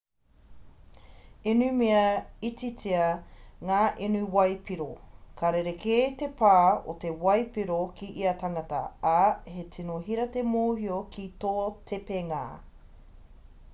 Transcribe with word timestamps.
inumia 1.49 1.97
ititia 2.49 3.01
ngā 3.71 3.81
inu 4.05 4.21
waipiro 4.37 4.87
ka 5.41 5.51
rerekē 5.55 5.97
te 6.21 6.29
pā 6.39 6.53
o 6.93 6.95
te 7.03 7.11
waipiro 7.25 7.77
ki 7.99 8.09
ia 8.23 8.33
tangata 8.45 8.79
ā 9.11 9.17
he 9.57 9.67
tino 9.77 9.99
hira 10.09 10.27
te 10.37 10.45
mōhio 10.55 10.97
ki 11.17 11.27
tō 11.45 11.53
tepenga 11.93 12.43